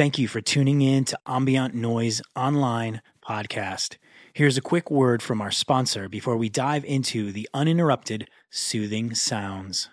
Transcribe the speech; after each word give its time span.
Thank 0.00 0.18
you 0.18 0.28
for 0.28 0.40
tuning 0.40 0.80
in 0.80 1.04
to 1.04 1.18
Ambient 1.26 1.74
Noise 1.74 2.22
Online 2.34 3.02
podcast. 3.22 3.98
Here's 4.32 4.56
a 4.56 4.62
quick 4.62 4.90
word 4.90 5.22
from 5.22 5.42
our 5.42 5.50
sponsor 5.50 6.08
before 6.08 6.38
we 6.38 6.48
dive 6.48 6.86
into 6.86 7.30
the 7.32 7.46
uninterrupted, 7.52 8.26
soothing 8.48 9.14
sounds. 9.14 9.90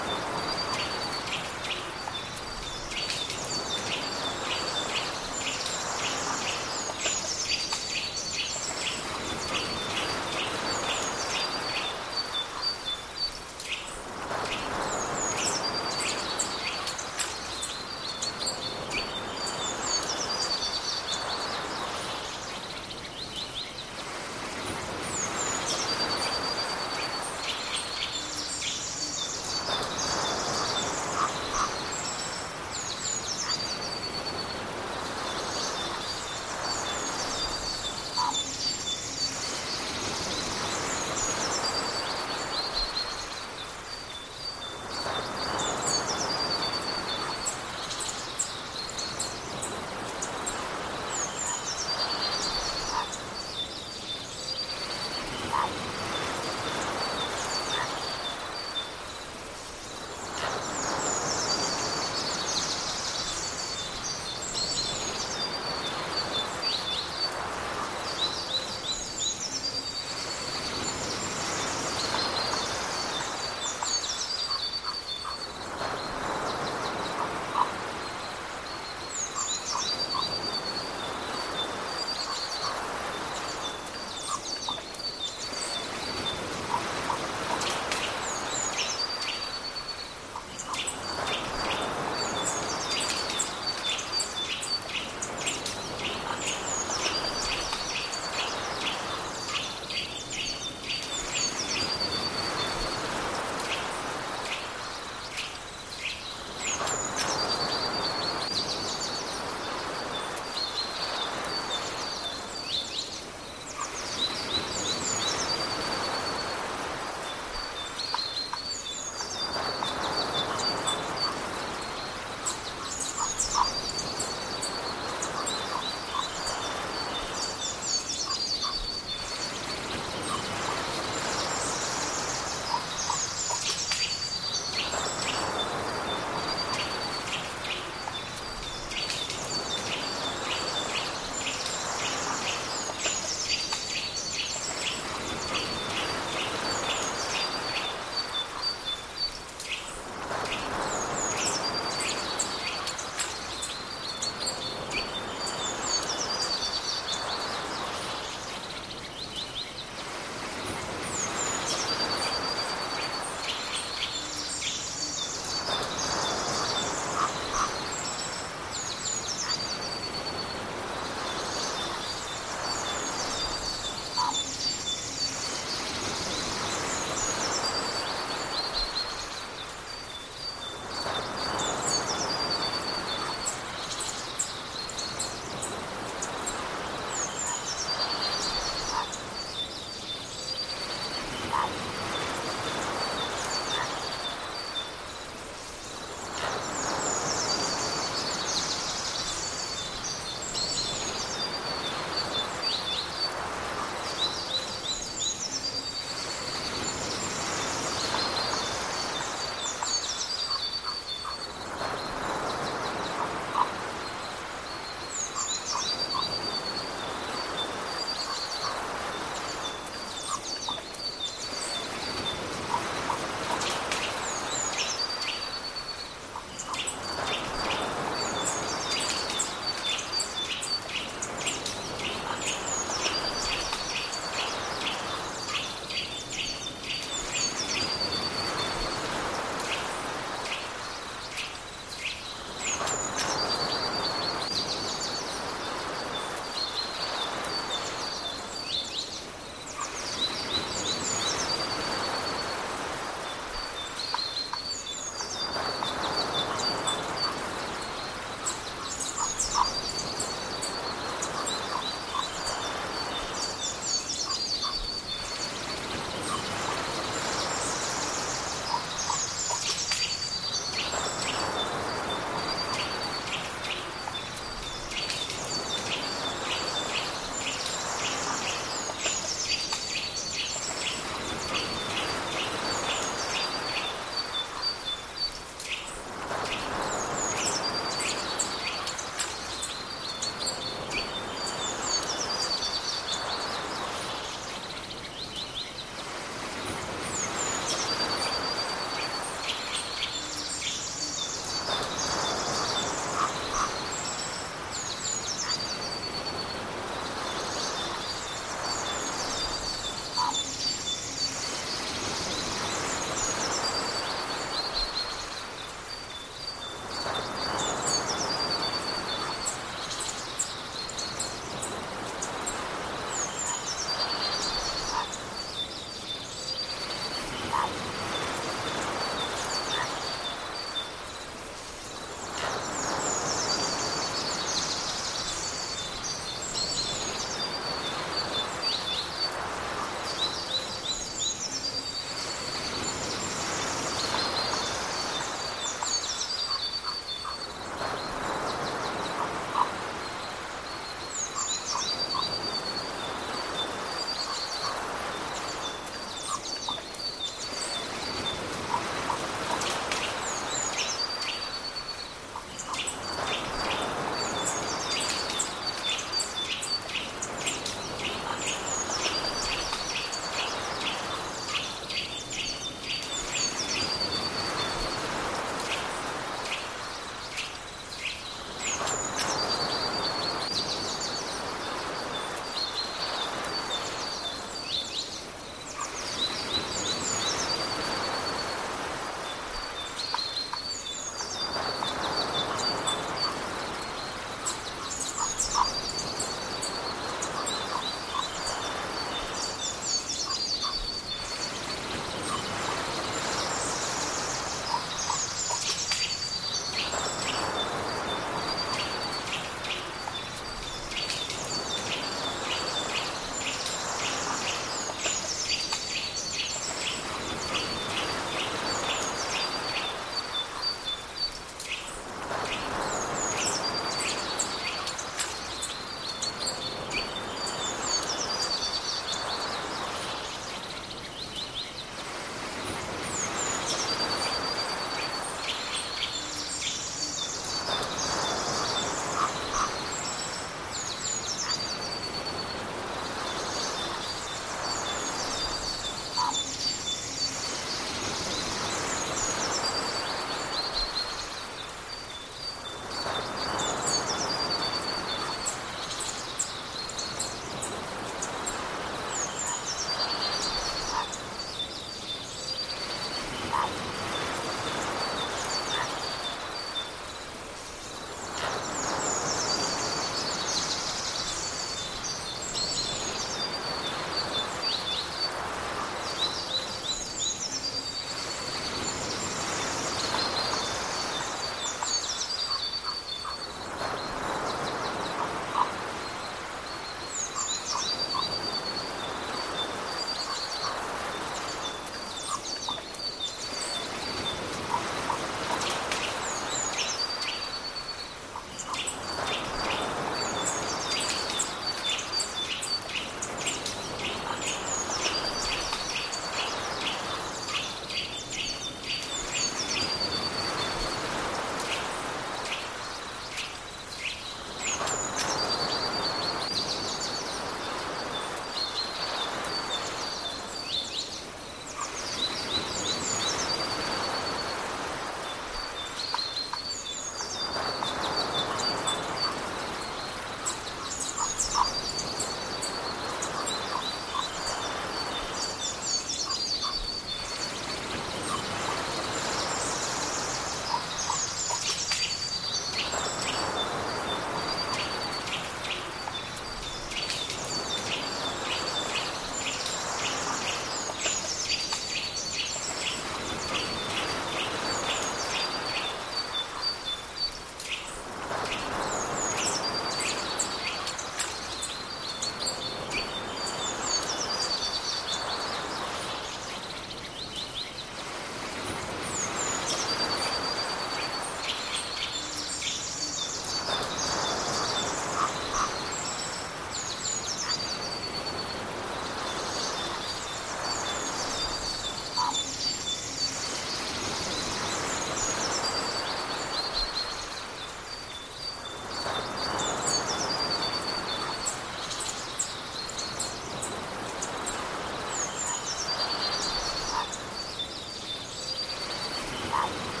Wow. 599.61 600.00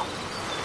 あ。 0.00 0.57